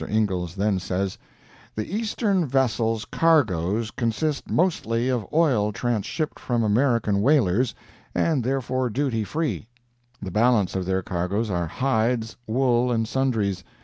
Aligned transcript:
Ingals 0.09 0.55
then 0.55 0.79
says: 0.79 1.19
"The 1.75 1.93
Eastern 1.95 2.47
vessels' 2.47 3.05
cargoes 3.05 3.91
consist 3.91 4.49
mostly 4.49 5.09
of 5.09 5.27
oil 5.31 5.71
transhipped 5.71 6.39
from 6.39 6.63
American 6.63 7.21
whalers, 7.21 7.75
and 8.15 8.43
therefore 8.43 8.89
duty 8.89 9.23
free—the 9.23 10.31
balance 10.31 10.75
of 10.75 10.87
their 10.87 11.03
cargoes 11.03 11.51
are 11.51 11.67
hides, 11.67 12.35
wool 12.47 12.91
and 12.91 13.07
sundries. 13.07 13.63